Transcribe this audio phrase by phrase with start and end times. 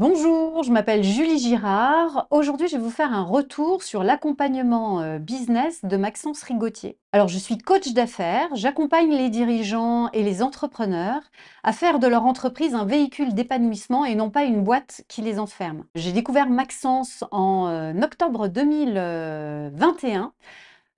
[0.00, 2.26] Bonjour, je m'appelle Julie Girard.
[2.30, 6.96] Aujourd'hui, je vais vous faire un retour sur l'accompagnement euh, business de Maxence Rigotier.
[7.12, 11.20] Alors, je suis coach d'affaires, j'accompagne les dirigeants et les entrepreneurs
[11.64, 15.38] à faire de leur entreprise un véhicule d'épanouissement et non pas une boîte qui les
[15.38, 15.84] enferme.
[15.94, 20.32] J'ai découvert Maxence en euh, octobre 2021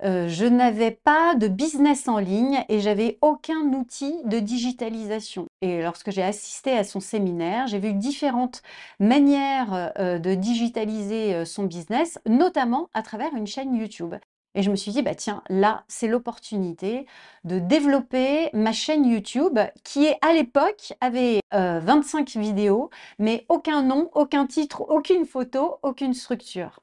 [0.05, 5.47] euh, je n'avais pas de business en ligne et j'avais aucun outil de digitalisation.
[5.61, 8.63] Et lorsque j'ai assisté à son séminaire, j'ai vu différentes
[8.99, 14.15] manières euh, de digitaliser euh, son business, notamment à travers une chaîne YouTube.
[14.55, 17.07] Et je me suis dit, bah tiens, là, c'est l'opportunité
[17.45, 24.11] de développer ma chaîne YouTube qui, est, à l'époque, avait 25 vidéos, mais aucun nom,
[24.13, 26.81] aucun titre, aucune photo, aucune structure.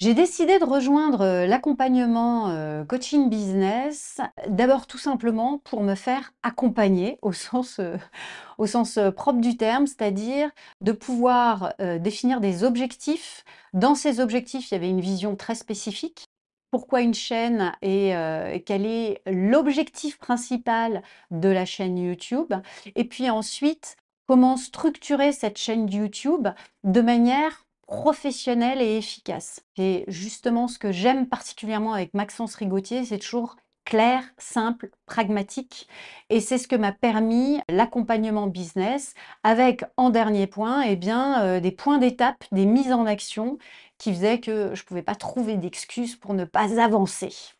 [0.00, 6.32] J'ai décidé de rejoindre euh, l'accompagnement euh, coaching business, d'abord tout simplement pour me faire
[6.44, 7.96] accompagner au sens, euh,
[8.58, 10.50] au sens propre du terme, c'est-à-dire
[10.82, 13.44] de pouvoir définir des objectifs.
[13.72, 16.26] Dans ces objectifs, il y avait une vision très spécifique.
[16.70, 18.12] Pourquoi une chaîne et
[18.66, 22.52] quel est l'objectif principal de la chaîne YouTube?
[22.94, 26.48] Et puis ensuite, comment structurer cette chaîne YouTube
[26.84, 29.62] de manière professionnelle et efficace.
[29.76, 35.88] Et justement, ce que j'aime particulièrement avec Maxence Rigotier, c'est toujours clair, simple, pragmatique.
[36.28, 41.60] Et c'est ce que m'a permis l'accompagnement business avec, en dernier point, eh bien, euh,
[41.60, 43.58] des points d'étape, des mises en action
[43.98, 47.57] qui faisaient que je ne pouvais pas trouver d'excuses pour ne pas avancer.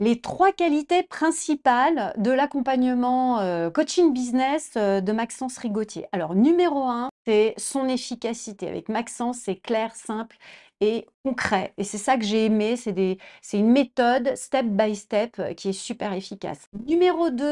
[0.00, 6.06] Les trois qualités principales de l'accompagnement euh, coaching business euh, de Maxence Rigotier.
[6.12, 8.68] Alors, numéro un, c'est son efficacité.
[8.68, 10.36] Avec Maxence, c'est clair, simple
[10.80, 11.72] et concret.
[11.78, 15.72] Et c'est ça que j'ai aimé, c'est une méthode step by step euh, qui est
[15.72, 16.68] super efficace.
[16.86, 17.46] Numéro 2,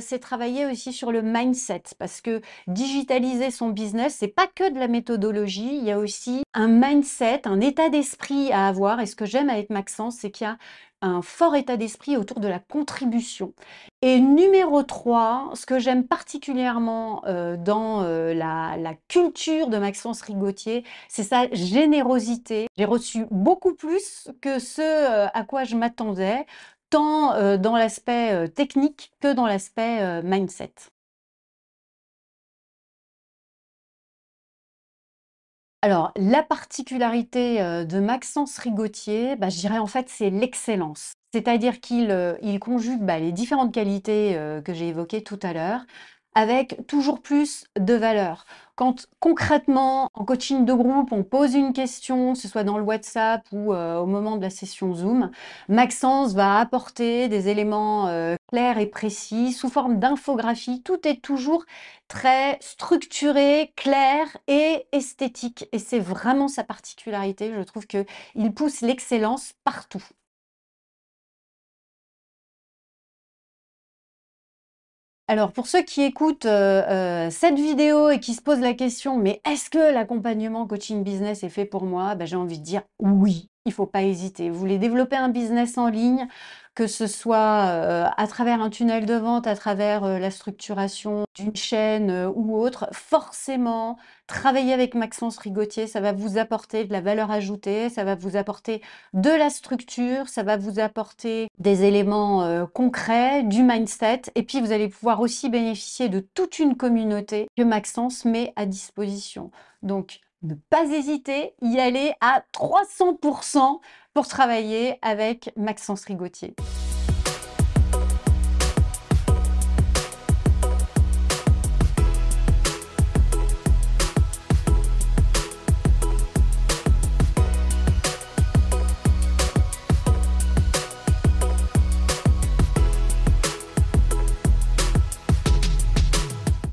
[0.00, 4.78] c'est travailler aussi sur le mindset parce que digitaliser son business, c'est pas que de
[4.78, 9.00] la méthodologie, il y a aussi un mindset, un état d'esprit à avoir.
[9.00, 10.58] Et ce que j'aime avec Maxence, c'est qu'il y a
[11.00, 13.52] un fort état d'esprit autour de la contribution.
[14.02, 20.84] Et numéro 3, ce que j'aime particulièrement euh, dans euh, la, culture de Maxence Rigotier,
[21.08, 22.66] c'est sa générosité.
[22.76, 26.46] J'ai reçu beaucoup plus que ce euh, à quoi je m'attendais,
[26.90, 30.72] tant dans l'aspect technique que dans l'aspect mindset.
[35.82, 41.12] Alors, la particularité de Maxence Rigotier, bah, je dirais en fait, c'est l'excellence.
[41.32, 44.34] C'est-à-dire qu'il il conjugue bah, les différentes qualités
[44.64, 45.84] que j'ai évoquées tout à l'heure
[46.38, 48.44] avec toujours plus de valeur.
[48.76, 52.84] Quand concrètement, en coaching de groupe, on pose une question, que ce soit dans le
[52.84, 55.32] WhatsApp ou au moment de la session Zoom,
[55.68, 58.06] Maxence va apporter des éléments
[58.52, 60.80] clairs et précis sous forme d'infographie.
[60.84, 61.64] Tout est toujours
[62.06, 65.66] très structuré, clair et esthétique.
[65.72, 67.52] Et c'est vraiment sa particularité.
[67.52, 70.04] Je trouve qu'il pousse l'excellence partout.
[75.30, 79.18] Alors pour ceux qui écoutent euh, euh, cette vidéo et qui se posent la question,
[79.18, 82.14] mais est-ce que l'accompagnement coaching business est fait pour moi?
[82.14, 84.48] Ben, J'ai envie de dire oui, il ne faut pas hésiter.
[84.48, 86.26] Vous voulez développer un business en ligne,
[86.74, 91.24] que ce soit euh, à travers un tunnel de vente, à travers euh, la structuration
[91.34, 96.92] d'une chaîne euh, ou autre, forcément, travailler avec Maxence Rigotier, ça va vous apporter de
[96.92, 98.80] la valeur ajoutée, ça va vous apporter
[99.12, 104.72] de la structure, ça va vous apporter des éléments concrets, du mindset, et puis vous
[104.72, 109.50] allez pouvoir aussi bénéficier de toute une communauté que Maxence met à disposition.
[109.82, 113.80] Donc, ne pas hésiter, y aller à 300%
[114.14, 116.54] pour travailler avec Maxence Rigotier.